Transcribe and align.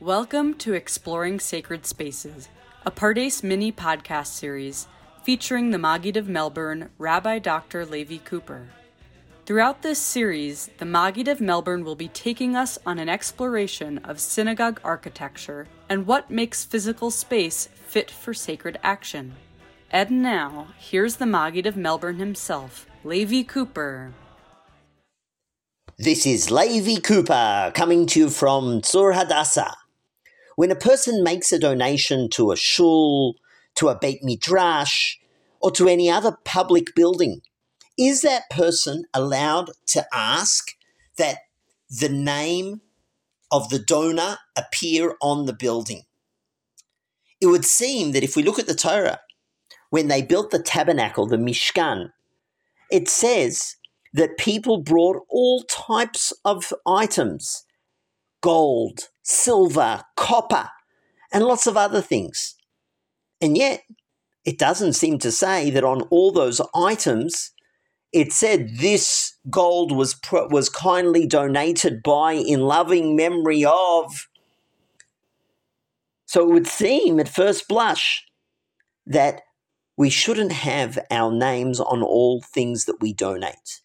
Welcome 0.00 0.54
to 0.58 0.74
Exploring 0.74 1.40
Sacred 1.40 1.84
Spaces, 1.84 2.48
a 2.86 2.90
Pardes 2.92 3.42
mini 3.42 3.72
podcast 3.72 4.28
series 4.28 4.86
featuring 5.24 5.72
the 5.72 5.78
Maggid 5.78 6.16
of 6.16 6.28
Melbourne, 6.28 6.90
Rabbi 6.98 7.40
Dr. 7.40 7.84
Levi 7.84 8.18
Cooper. 8.18 8.68
Throughout 9.44 9.82
this 9.82 9.98
series, 9.98 10.70
the 10.78 10.84
Maggid 10.84 11.26
of 11.26 11.40
Melbourne 11.40 11.82
will 11.82 11.96
be 11.96 12.06
taking 12.06 12.54
us 12.54 12.78
on 12.86 13.00
an 13.00 13.08
exploration 13.08 13.98
of 14.04 14.20
synagogue 14.20 14.80
architecture 14.84 15.66
and 15.88 16.06
what 16.06 16.30
makes 16.30 16.64
physical 16.64 17.10
space 17.10 17.68
fit 17.74 18.08
for 18.08 18.32
sacred 18.32 18.78
action. 18.84 19.34
And 19.90 20.22
now, 20.22 20.68
here's 20.78 21.16
the 21.16 21.26
Maggid 21.26 21.66
of 21.66 21.76
Melbourne 21.76 22.18
himself, 22.18 22.86
Levi 23.02 23.42
Cooper. 23.42 24.12
This 25.98 26.24
is 26.24 26.52
Levi 26.52 27.00
Cooper 27.00 27.72
coming 27.74 28.06
to 28.06 28.20
you 28.20 28.30
from 28.30 28.80
Tzur 28.82 29.16
Hadassah. 29.16 29.74
When 30.58 30.72
a 30.72 30.86
person 30.90 31.22
makes 31.22 31.52
a 31.52 31.58
donation 31.60 32.28
to 32.30 32.50
a 32.50 32.56
shul, 32.56 33.36
to 33.76 33.90
a 33.90 33.96
Beit 33.96 34.24
Midrash, 34.24 35.14
or 35.60 35.70
to 35.70 35.86
any 35.86 36.10
other 36.10 36.36
public 36.44 36.96
building, 36.96 37.42
is 37.96 38.22
that 38.22 38.50
person 38.50 39.04
allowed 39.14 39.70
to 39.86 40.04
ask 40.12 40.74
that 41.16 41.36
the 41.88 42.08
name 42.08 42.80
of 43.52 43.68
the 43.68 43.78
donor 43.78 44.38
appear 44.56 45.14
on 45.22 45.46
the 45.46 45.52
building? 45.52 46.02
It 47.40 47.46
would 47.46 47.64
seem 47.64 48.10
that 48.10 48.24
if 48.24 48.34
we 48.34 48.42
look 48.42 48.58
at 48.58 48.66
the 48.66 48.74
Torah, 48.74 49.20
when 49.90 50.08
they 50.08 50.22
built 50.22 50.50
the 50.50 50.60
tabernacle, 50.60 51.28
the 51.28 51.36
Mishkan, 51.36 52.10
it 52.90 53.08
says 53.08 53.76
that 54.12 54.38
people 54.38 54.78
brought 54.78 55.24
all 55.28 55.62
types 55.62 56.32
of 56.44 56.72
items 56.84 57.64
gold, 58.40 59.08
silver, 59.22 60.02
copper, 60.16 60.70
and 61.32 61.44
lots 61.44 61.66
of 61.66 61.76
other 61.76 62.00
things. 62.00 62.54
And 63.40 63.56
yet, 63.56 63.82
it 64.44 64.58
doesn't 64.58 64.94
seem 64.94 65.18
to 65.18 65.30
say 65.30 65.70
that 65.70 65.84
on 65.84 66.02
all 66.02 66.32
those 66.32 66.60
items, 66.74 67.52
it 68.12 68.32
said 68.32 68.78
this 68.78 69.34
gold 69.50 69.92
was 69.92 70.14
pro- 70.14 70.48
was 70.48 70.68
kindly 70.68 71.26
donated 71.26 72.02
by 72.02 72.32
in 72.32 72.60
loving 72.60 73.14
memory 73.14 73.64
of. 73.64 74.28
So 76.26 76.48
it 76.48 76.52
would 76.52 76.66
seem 76.66 77.20
at 77.20 77.28
first 77.28 77.68
blush 77.68 78.24
that 79.06 79.42
we 79.96 80.10
shouldn't 80.10 80.52
have 80.52 80.98
our 81.10 81.32
names 81.32 81.80
on 81.80 82.02
all 82.02 82.40
things 82.40 82.84
that 82.84 83.00
we 83.00 83.12
donate. 83.12 83.80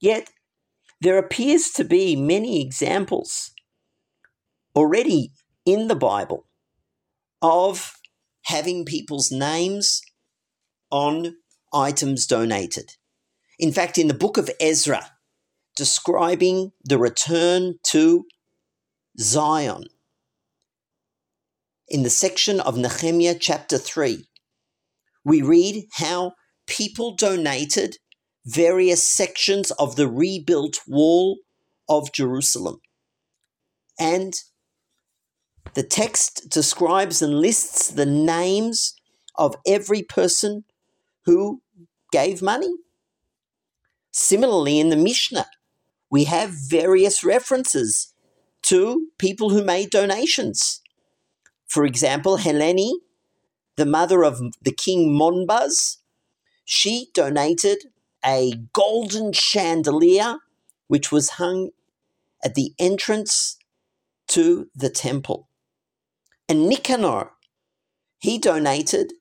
Yet 0.00 0.30
there 1.04 1.18
appears 1.18 1.70
to 1.70 1.84
be 1.84 2.16
many 2.16 2.62
examples 2.62 3.52
already 4.74 5.32
in 5.66 5.86
the 5.88 5.94
Bible 5.94 6.46
of 7.42 7.92
having 8.46 8.86
people's 8.86 9.30
names 9.30 10.00
on 10.90 11.36
items 11.74 12.26
donated. 12.26 12.92
In 13.58 13.70
fact, 13.70 13.98
in 13.98 14.08
the 14.08 14.14
book 14.14 14.38
of 14.38 14.48
Ezra, 14.58 15.10
describing 15.76 16.72
the 16.82 16.96
return 16.96 17.74
to 17.82 18.24
Zion, 19.20 19.84
in 21.86 22.02
the 22.02 22.08
section 22.08 22.60
of 22.60 22.78
Nehemiah 22.78 23.36
chapter 23.38 23.76
3, 23.76 24.24
we 25.22 25.42
read 25.42 25.84
how 25.92 26.32
people 26.66 27.14
donated 27.14 27.98
various 28.46 29.06
sections 29.06 29.70
of 29.72 29.96
the 29.96 30.08
rebuilt 30.08 30.80
wall 30.86 31.38
of 31.88 32.12
Jerusalem. 32.12 32.80
And 33.98 34.34
the 35.74 35.82
text 35.82 36.48
describes 36.50 37.22
and 37.22 37.40
lists 37.40 37.88
the 37.88 38.06
names 38.06 38.94
of 39.34 39.56
every 39.66 40.02
person 40.02 40.64
who 41.24 41.62
gave 42.12 42.42
money. 42.42 42.74
Similarly, 44.12 44.78
in 44.78 44.90
the 44.90 44.96
Mishnah, 44.96 45.46
we 46.10 46.24
have 46.24 46.50
various 46.50 47.24
references 47.24 48.14
to 48.62 49.08
people 49.18 49.50
who 49.50 49.64
made 49.64 49.90
donations. 49.90 50.80
For 51.66 51.84
example, 51.84 52.36
Helene, 52.36 53.00
the 53.76 53.86
mother 53.86 54.22
of 54.22 54.40
the 54.62 54.70
king 54.72 55.18
Monbaz, 55.18 55.98
she 56.64 57.08
donated 57.12 57.86
a 58.24 58.54
golden 58.72 59.32
chandelier 59.32 60.38
which 60.88 61.10
was 61.10 61.30
hung 61.30 61.70
at 62.44 62.54
the 62.54 62.74
entrance 62.78 63.56
to 64.28 64.68
the 64.74 64.90
temple. 64.90 65.48
And 66.48 66.68
Nicanor, 66.68 67.30
he 68.18 68.38
donated 68.38 69.12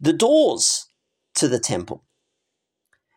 the 0.00 0.12
doors 0.12 0.86
to 1.34 1.48
the 1.48 1.58
temple. 1.58 2.04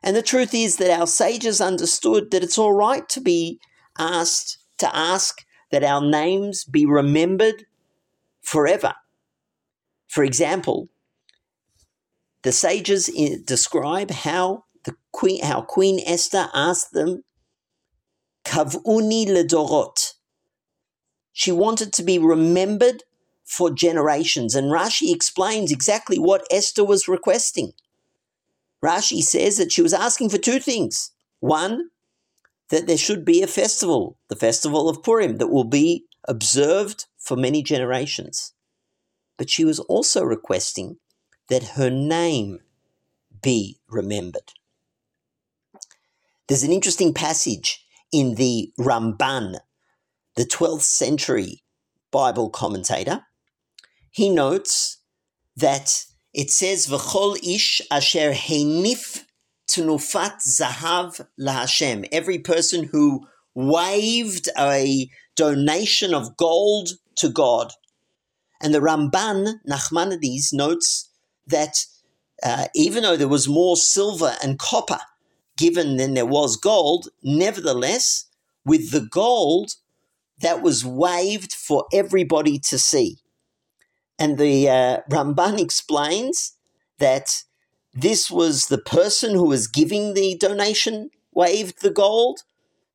And 0.03 0.15
the 0.15 0.21
truth 0.21 0.53
is 0.53 0.77
that 0.77 0.91
our 0.91 1.07
sages 1.07 1.59
understood 1.59 2.31
that 2.31 2.43
it's 2.43 2.57
all 2.57 2.73
right 2.73 3.07
to 3.09 3.21
be 3.21 3.59
asked 3.97 4.59
to 4.77 4.95
ask 4.95 5.43
that 5.71 5.83
our 5.83 6.01
names 6.01 6.63
be 6.65 6.85
remembered 6.85 7.65
forever. 8.41 8.93
For 10.07 10.23
example, 10.23 10.89
the 12.43 12.51
sages 12.51 13.09
describe 13.45 14.11
how 14.11 14.64
the 14.85 14.95
queen, 15.11 15.43
how 15.43 15.61
Queen 15.61 15.99
Esther 16.05 16.49
asked 16.53 16.93
them, 16.93 17.23
"Kavuni 18.45 19.25
ledorot." 19.27 20.13
She 21.33 21.51
wanted 21.51 21.91
to 21.93 22.03
be 22.03 22.17
remembered 22.17 23.03
for 23.43 23.69
generations, 23.69 24.55
and 24.55 24.71
Rashi 24.71 25.13
explains 25.13 25.71
exactly 25.71 26.17
what 26.17 26.47
Esther 26.49 26.85
was 26.85 27.07
requesting. 27.07 27.73
Rashi 28.83 29.21
says 29.21 29.57
that 29.57 29.71
she 29.71 29.81
was 29.81 29.93
asking 29.93 30.29
for 30.29 30.37
two 30.37 30.59
things: 30.59 31.11
one, 31.39 31.89
that 32.69 32.87
there 32.87 32.97
should 32.97 33.25
be 33.25 33.41
a 33.41 33.47
festival, 33.47 34.17
the 34.27 34.35
festival 34.35 34.89
of 34.89 35.03
Purim, 35.03 35.37
that 35.37 35.47
will 35.47 35.65
be 35.65 36.05
observed 36.27 37.05
for 37.17 37.35
many 37.35 37.61
generations. 37.61 38.53
But 39.37 39.49
she 39.49 39.65
was 39.65 39.79
also 39.79 40.23
requesting 40.23 40.97
that 41.49 41.75
her 41.77 41.89
name 41.89 42.61
be 43.41 43.79
remembered. 43.87 44.53
There's 46.47 46.63
an 46.63 46.71
interesting 46.71 47.13
passage 47.13 47.83
in 48.11 48.35
the 48.35 48.71
Ramban, 48.79 49.57
the 50.35 50.45
12th 50.45 50.83
century 50.83 51.63
Bible 52.11 52.49
commentator. 52.49 53.21
He 54.11 54.29
notes 54.29 54.97
that 55.57 56.03
it 56.33 56.51
says, 56.51 56.87
V'chol 56.87 57.37
ish 57.43 57.81
asher 57.89 58.31
heinif 58.31 59.23
tunufat 59.67 60.37
zahav 60.47 61.25
laHashem. 61.39 62.07
Every 62.11 62.37
person 62.37 62.89
who 62.91 63.25
waved 63.55 64.47
a 64.59 65.09
donation 65.35 66.13
of 66.13 66.37
gold 66.37 66.89
to 67.15 67.29
God. 67.29 67.73
And 68.61 68.73
the 68.73 68.79
Ramban, 68.79 69.61
Nachmanides, 69.67 70.53
notes 70.53 71.09
that 71.47 71.85
uh, 72.43 72.67
even 72.75 73.03
though 73.03 73.17
there 73.17 73.27
was 73.27 73.47
more 73.47 73.77
silver 73.77 74.35
and 74.43 74.59
copper 74.59 74.99
given 75.57 75.97
than 75.97 76.13
there 76.13 76.25
was 76.25 76.57
gold. 76.57 77.09
Nevertheless, 77.23 78.25
with 78.65 78.91
the 78.91 79.01
gold, 79.01 79.75
that 80.41 80.61
was 80.61 80.85
waved 80.85 81.53
for 81.53 81.85
everybody 81.93 82.59
to 82.59 82.77
see. 82.77 83.17
And 84.19 84.37
the 84.37 84.69
uh, 84.69 84.97
Ramban 85.09 85.59
explains 85.61 86.53
that 86.99 87.43
this 87.93 88.29
was 88.29 88.67
the 88.67 88.77
person 88.77 89.33
who 89.33 89.45
was 89.45 89.67
giving 89.67 90.13
the 90.13 90.37
donation 90.37 91.09
waved 91.33 91.81
the 91.81 91.89
gold 91.89 92.41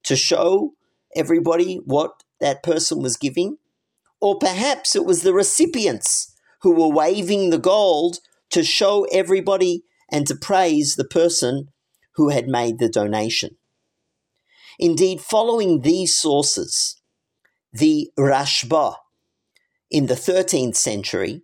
to 0.02 0.16
show 0.16 0.74
everybody 1.14 1.76
what 1.84 2.22
that 2.40 2.62
person 2.62 3.02
was 3.02 3.16
giving. 3.16 3.58
Or 4.20 4.38
perhaps 4.38 4.94
it 4.94 5.04
was 5.04 5.22
the 5.22 5.32
recipients 5.32 6.34
who 6.62 6.72
were 6.72 6.94
waving 6.94 7.50
the 7.50 7.58
gold 7.58 8.18
to 8.50 8.62
show 8.62 9.06
everybody 9.12 9.84
and 10.10 10.26
to 10.26 10.34
praise 10.34 10.96
the 10.96 11.04
person 11.04 11.68
who 12.20 12.28
had 12.28 12.46
made 12.46 12.78
the 12.78 12.88
donation. 12.90 13.56
Indeed, 14.78 15.22
following 15.22 15.80
these 15.80 16.14
sources, 16.14 17.00
the 17.72 18.10
Rashba 18.18 18.96
in 19.90 20.04
the 20.04 20.20
13th 20.28 20.76
century 20.76 21.40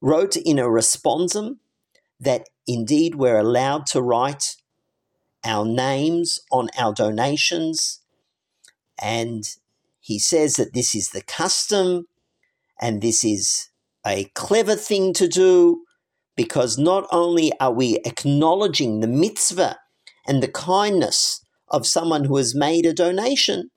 wrote 0.00 0.34
in 0.34 0.58
a 0.58 0.64
responsum 0.64 1.58
that 2.18 2.48
indeed 2.66 3.14
we're 3.14 3.38
allowed 3.38 3.86
to 3.86 4.02
write 4.02 4.56
our 5.44 5.64
names 5.64 6.40
on 6.50 6.68
our 6.76 6.92
donations. 6.92 8.00
And 9.00 9.44
he 10.00 10.18
says 10.18 10.54
that 10.54 10.74
this 10.74 10.96
is 10.96 11.10
the 11.10 11.22
custom 11.22 12.08
and 12.80 13.02
this 13.02 13.22
is 13.22 13.68
a 14.04 14.24
clever 14.34 14.74
thing 14.74 15.12
to 15.12 15.28
do 15.28 15.84
because 16.34 16.76
not 16.76 17.06
only 17.12 17.52
are 17.60 17.72
we 17.72 17.98
acknowledging 18.04 18.98
the 18.98 19.06
mitzvah 19.06 19.76
and 20.28 20.42
the 20.42 20.48
kindness 20.48 21.40
of 21.68 21.86
someone 21.86 22.24
who 22.24 22.36
has 22.36 22.54
made 22.54 22.84
a 22.84 22.92
donation, 22.92 23.70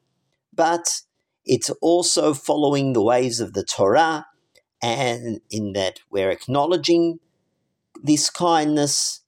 but 0.54 1.02
it's 1.46 1.70
also 1.82 2.34
following 2.34 2.94
the 2.94 3.02
ways 3.02 3.40
of 3.40 3.54
the 3.54 3.64
Torah, 3.64 4.26
and 4.82 5.40
in 5.50 5.74
that 5.74 6.02
we're 6.12 6.30
acknowledging 6.30 7.20
this 8.04 8.30
kindness, 8.30 9.22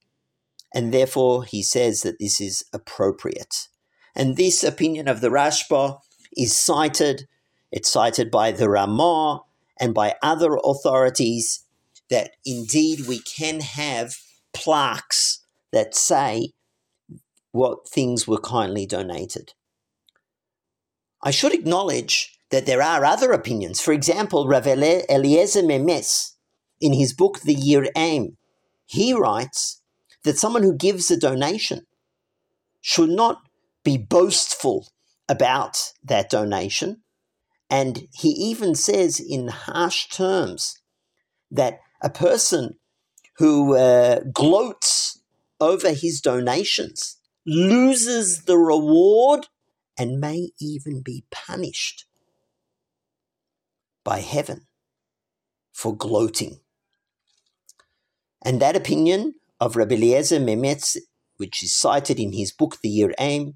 and 0.73 0.93
therefore 0.93 1.45
he 1.45 1.63
says 1.63 2.01
that 2.01 2.19
this 2.19 2.41
is 2.41 2.65
appropriate. 2.73 3.69
And 4.15 4.35
this 4.35 4.63
opinion 4.63 5.07
of 5.07 5.21
the 5.21 5.29
Rashba 5.29 5.99
is 6.35 6.59
cited, 6.59 7.27
it's 7.71 7.89
cited 7.89 8.29
by 8.29 8.51
the 8.51 8.69
Ramah 8.69 9.43
and 9.79 9.93
by 9.93 10.15
other 10.21 10.57
authorities 10.63 11.65
that 12.09 12.31
indeed 12.45 13.07
we 13.07 13.19
can 13.19 13.61
have 13.61 14.15
plaques 14.53 15.39
that 15.71 15.95
say 15.95 16.53
what 17.53 17.88
things 17.88 18.27
were 18.27 18.39
kindly 18.39 18.85
donated. 18.85 19.53
I 21.21 21.31
should 21.31 21.53
acknowledge 21.53 22.38
that 22.50 22.65
there 22.65 22.81
are 22.81 23.05
other 23.05 23.31
opinions. 23.31 23.79
For 23.79 23.94
example, 23.94 24.47
Rav 24.47 24.67
Eliezer 24.67 25.61
MiMetz, 25.61 26.33
in 26.81 26.94
his 26.94 27.13
book 27.13 27.41
The 27.41 27.55
Yere'im, 27.55 28.35
he 28.85 29.13
writes 29.13 29.81
that 30.23 30.38
someone 30.38 30.63
who 30.63 30.75
gives 30.75 31.09
a 31.09 31.17
donation 31.17 31.85
should 32.81 33.09
not 33.09 33.44
be 33.83 33.97
boastful 33.97 34.88
about 35.29 35.94
that 36.03 36.29
donation. 36.29 37.03
And 37.69 38.07
he 38.13 38.29
even 38.29 38.75
says 38.75 39.19
in 39.19 39.47
harsh 39.47 40.07
terms 40.07 40.79
that 41.51 41.79
a 42.01 42.09
person 42.09 42.77
who 43.38 43.75
uh, 43.75 44.21
gloats 44.33 45.21
over 45.59 45.91
his 45.91 46.19
donations 46.19 47.17
loses 47.45 48.43
the 48.43 48.57
reward 48.57 49.47
and 49.97 50.19
may 50.19 50.49
even 50.59 51.01
be 51.01 51.25
punished 51.31 52.05
by 54.03 54.19
heaven 54.19 54.67
for 55.71 55.95
gloating. 55.95 56.59
And 58.43 58.61
that 58.61 58.75
opinion 58.75 59.35
of 59.59 59.75
Rabbi 59.75 59.95
Eliezer 59.95 60.39
MiMetz, 60.39 60.97
which 61.37 61.63
is 61.63 61.73
cited 61.73 62.19
in 62.19 62.33
his 62.33 62.51
book 62.51 62.77
The 62.81 62.89
Yere'im, 62.89 63.55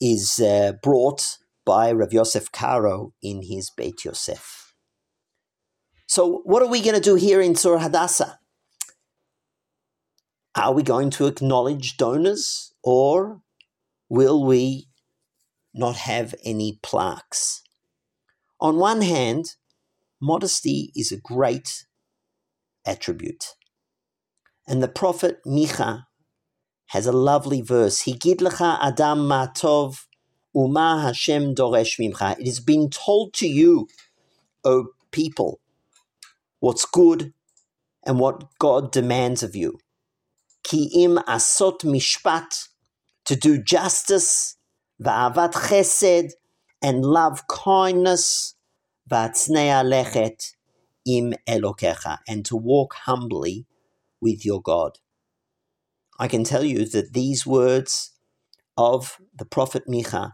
is 0.00 0.40
uh, 0.40 0.72
brought 0.82 1.38
by 1.66 1.92
Rav 1.92 2.12
Yosef 2.12 2.50
Karo 2.52 3.12
in 3.22 3.42
his 3.42 3.70
Beit 3.70 4.04
Yosef. 4.04 4.74
So, 6.06 6.40
what 6.44 6.62
are 6.62 6.68
we 6.68 6.80
going 6.80 6.94
to 6.94 7.00
do 7.00 7.14
here 7.14 7.40
in 7.40 7.52
Tzur 7.52 7.80
Hadassah? 7.80 8.38
Are 10.56 10.72
we 10.72 10.82
going 10.82 11.10
to 11.10 11.26
acknowledge 11.26 11.96
donors 11.96 12.69
or 12.82 13.40
will 14.08 14.44
we 14.44 14.88
not 15.74 15.96
have 15.96 16.34
any 16.44 16.78
plaques? 16.82 17.62
On 18.60 18.76
one 18.76 19.02
hand, 19.02 19.56
modesty 20.20 20.92
is 20.94 21.12
a 21.12 21.20
great 21.20 21.86
attribute. 22.86 23.54
And 24.66 24.82
the 24.82 24.88
prophet 24.88 25.40
Micha 25.46 26.04
has 26.88 27.06
a 27.06 27.12
lovely 27.12 27.60
verse. 27.60 28.02
Higid 28.02 28.36
lecha 28.36 28.78
adam 28.80 29.26
ma 29.28 29.46
tov 29.46 30.06
uma 30.54 31.00
Hashem 31.02 31.54
doresh 31.54 31.98
mimcha. 31.98 32.38
It 32.38 32.46
has 32.46 32.60
been 32.60 32.90
told 32.90 33.32
to 33.34 33.48
you, 33.48 33.88
O 34.64 34.88
people, 35.10 35.60
what's 36.60 36.84
good 36.84 37.32
and 38.04 38.18
what 38.18 38.44
God 38.58 38.92
demands 38.92 39.42
of 39.42 39.56
you. 39.56 39.78
Ki 40.64 40.90
im 40.94 41.16
asot 41.28 41.80
mishpat, 41.84 42.68
to 43.24 43.36
do 43.36 43.62
justice, 43.62 44.56
va'avat 45.02 45.52
chesed, 45.52 46.32
and 46.82 47.04
love 47.04 47.46
kindness, 47.48 48.54
va'atznei 49.10 49.84
lechet 49.84 50.52
im 51.06 51.34
elokecha, 51.48 52.18
and 52.28 52.44
to 52.44 52.56
walk 52.56 52.94
humbly 53.04 53.66
with 54.20 54.44
your 54.44 54.60
God. 54.60 54.98
I 56.18 56.28
can 56.28 56.44
tell 56.44 56.64
you 56.64 56.84
that 56.86 57.12
these 57.12 57.46
words 57.46 58.12
of 58.76 59.18
the 59.34 59.44
prophet 59.44 59.84
Micha 59.88 60.32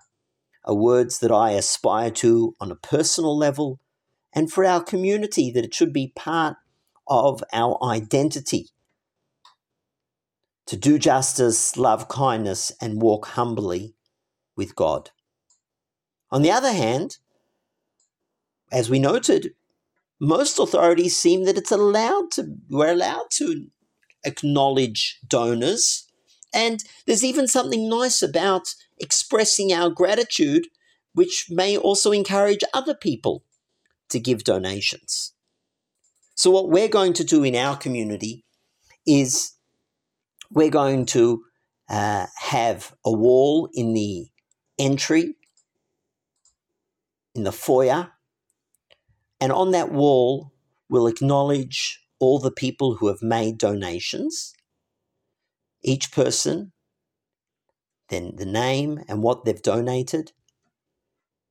are 0.65 0.75
words 0.75 1.21
that 1.21 1.31
I 1.31 1.53
aspire 1.53 2.11
to 2.11 2.55
on 2.61 2.73
a 2.73 2.77
personal 2.77 3.37
level 3.37 3.81
and 4.35 4.53
for 4.53 4.65
our 4.65 4.83
community, 4.83 5.51
that 5.51 5.65
it 5.65 5.75
should 5.75 5.93
be 5.93 6.13
part 6.15 6.57
of 7.09 7.43
our 7.53 7.79
identity 7.83 8.69
to 10.67 10.77
do 10.77 10.99
justice, 10.99 11.77
love 11.77 12.09
kindness, 12.09 12.73
and 12.81 13.01
walk 13.01 13.27
humbly 13.29 13.95
with 14.57 14.75
God. 14.75 15.11
On 16.31 16.43
the 16.43 16.51
other 16.51 16.73
hand, 16.73 17.19
as 18.73 18.91
we 18.91 18.99
noted, 18.99 19.55
most 20.19 20.59
authorities 20.59 21.17
seem 21.17 21.45
that 21.45 21.59
it's 21.59 21.71
allowed 21.71 22.31
to 22.33 22.57
we're 22.69 22.93
allowed 22.93 23.27
to 23.31 23.67
acknowledge 24.25 25.19
donors 25.29 26.07
and 26.55 26.85
there's 27.07 27.25
even 27.25 27.47
something 27.47 27.89
nice 27.89 28.23
about 28.23 28.75
expressing 28.99 29.73
our 29.73 29.91
gratitude 29.91 30.69
which 31.13 31.47
may 31.51 31.77
also 31.77 32.13
encourage 32.13 32.65
other 32.73 32.95
people 32.95 33.45
to 34.09 34.19
give 34.19 34.43
donations 34.43 35.35
so 36.35 36.51
what 36.51 36.71
we're 36.71 36.89
going 36.89 37.13
to 37.13 37.25
do 37.25 37.45
in 37.45 37.55
our 37.55 37.77
community 37.77 38.45
is 39.07 39.53
we're 40.51 40.71
going 40.71 41.07
to 41.07 41.45
uh, 41.89 42.27
have 42.39 42.95
a 43.05 43.13
wall 43.13 43.69
in 43.75 43.95
the 43.95 44.27
entry 44.79 45.35
in 47.37 47.45
the 47.45 47.53
foyer. 47.53 48.11
And 49.41 49.53
on 49.53 49.71
that 49.73 49.93
wall, 49.93 50.53
we'll 50.89 51.07
acknowledge 51.07 52.01
all 52.19 52.39
the 52.39 52.51
people 52.51 52.97
who 52.97 53.09
have 53.09 53.23
made 53.23 53.59
donations, 53.59 54.55
each 55.83 56.11
person, 56.11 56.73
then 58.09 58.33
the 58.37 58.47
name 58.47 59.01
and 59.07 59.23
what 59.23 59.45
they've 59.45 59.63
donated. 59.63 60.33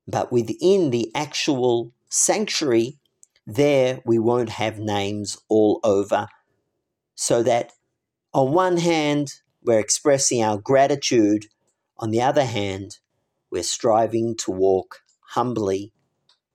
But 0.07 0.31
within 0.31 0.89
the 0.89 1.12
actual 1.13 1.94
sanctuary, 2.09 2.98
there 3.45 4.01
we 4.06 4.18
won't 4.18 4.50
have 4.50 4.80
names 4.80 5.38
all 5.50 5.80
over, 5.83 6.27
so 7.13 7.44
that 7.44 7.74
on 8.36 8.52
one 8.52 8.76
hand, 8.76 9.36
we're 9.64 9.80
expressing 9.80 10.44
our 10.44 10.58
gratitude, 10.58 11.46
on 11.98 12.12
the 12.12 12.22
other 12.22 12.44
hand, 12.44 12.98
we're 13.50 13.64
striving 13.64 14.36
to 14.36 14.52
walk 14.52 15.00
humbly 15.30 15.94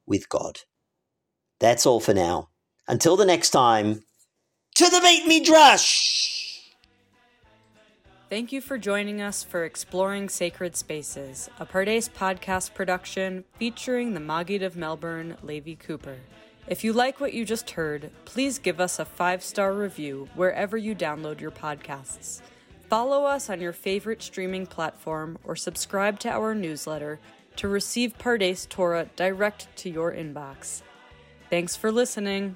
with 0.04 0.28
God. 0.28 0.60
That's 1.58 1.86
all 1.86 1.98
for 1.98 2.12
now. 2.12 2.50
Until 2.86 3.16
the 3.16 3.24
next 3.24 3.48
time, 3.48 4.02
to 4.74 4.90
the 4.90 5.00
Beit 5.00 5.26
Midrash! 5.26 6.60
Thank 8.28 8.52
you 8.52 8.60
for 8.60 8.76
joining 8.76 9.22
us 9.22 9.42
for 9.42 9.64
Exploring 9.64 10.28
Sacred 10.28 10.76
Spaces, 10.76 11.48
a 11.58 11.64
Pardes 11.64 12.10
podcast 12.10 12.74
production 12.74 13.44
featuring 13.58 14.12
the 14.12 14.20
Maggid 14.20 14.62
of 14.62 14.76
Melbourne, 14.76 15.38
Levi 15.42 15.76
Cooper. 15.76 16.18
If 16.70 16.84
you 16.84 16.92
like 16.92 17.18
what 17.18 17.34
you 17.34 17.44
just 17.44 17.70
heard, 17.70 18.12
please 18.24 18.60
give 18.60 18.80
us 18.80 19.00
a 19.00 19.04
five 19.04 19.42
star 19.42 19.72
review 19.72 20.28
wherever 20.36 20.76
you 20.76 20.94
download 20.94 21.40
your 21.40 21.50
podcasts. 21.50 22.42
Follow 22.88 23.24
us 23.24 23.50
on 23.50 23.60
your 23.60 23.72
favorite 23.72 24.22
streaming 24.22 24.66
platform 24.66 25.36
or 25.42 25.56
subscribe 25.56 26.20
to 26.20 26.30
our 26.30 26.54
newsletter 26.54 27.18
to 27.56 27.66
receive 27.66 28.16
Pardes 28.18 28.68
Torah 28.68 29.10
direct 29.16 29.66
to 29.78 29.90
your 29.90 30.12
inbox. 30.12 30.82
Thanks 31.50 31.74
for 31.74 31.90
listening. 31.90 32.54